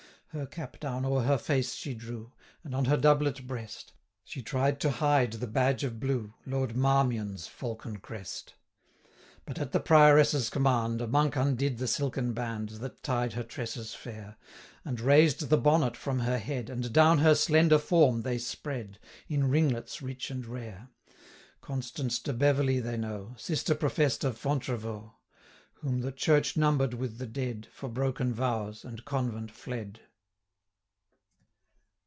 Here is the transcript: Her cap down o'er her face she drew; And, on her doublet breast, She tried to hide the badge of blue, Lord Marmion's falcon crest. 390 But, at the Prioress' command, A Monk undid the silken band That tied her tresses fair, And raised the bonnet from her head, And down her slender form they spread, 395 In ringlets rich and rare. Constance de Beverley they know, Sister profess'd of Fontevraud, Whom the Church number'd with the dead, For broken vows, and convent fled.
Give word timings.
Her 0.31 0.45
cap 0.47 0.79
down 0.79 1.03
o'er 1.03 1.23
her 1.23 1.37
face 1.37 1.73
she 1.73 1.93
drew; 1.93 2.31
And, 2.63 2.73
on 2.73 2.85
her 2.85 2.95
doublet 2.95 3.45
breast, 3.45 3.91
She 4.23 4.41
tried 4.41 4.79
to 4.79 4.89
hide 4.89 5.33
the 5.33 5.45
badge 5.45 5.83
of 5.83 5.99
blue, 5.99 6.33
Lord 6.45 6.73
Marmion's 6.73 7.47
falcon 7.47 7.97
crest. 7.97 8.53
390 9.43 9.43
But, 9.45 9.59
at 9.59 9.73
the 9.73 9.81
Prioress' 9.81 10.49
command, 10.49 11.01
A 11.01 11.07
Monk 11.07 11.35
undid 11.35 11.79
the 11.79 11.85
silken 11.85 12.31
band 12.31 12.69
That 12.79 13.03
tied 13.03 13.33
her 13.33 13.43
tresses 13.43 13.93
fair, 13.93 14.37
And 14.85 15.01
raised 15.01 15.49
the 15.49 15.57
bonnet 15.57 15.97
from 15.97 16.19
her 16.19 16.37
head, 16.37 16.69
And 16.69 16.93
down 16.93 17.17
her 17.17 17.35
slender 17.35 17.77
form 17.77 18.21
they 18.21 18.37
spread, 18.37 18.99
395 19.27 19.35
In 19.37 19.49
ringlets 19.51 20.01
rich 20.01 20.31
and 20.31 20.45
rare. 20.45 20.87
Constance 21.59 22.19
de 22.19 22.31
Beverley 22.31 22.79
they 22.79 22.95
know, 22.95 23.33
Sister 23.37 23.75
profess'd 23.75 24.23
of 24.23 24.37
Fontevraud, 24.37 25.11
Whom 25.81 25.99
the 25.99 26.13
Church 26.13 26.55
number'd 26.55 26.93
with 26.93 27.17
the 27.17 27.27
dead, 27.27 27.67
For 27.73 27.89
broken 27.89 28.33
vows, 28.33 28.85
and 28.85 29.03
convent 29.03 29.51
fled. 29.51 29.99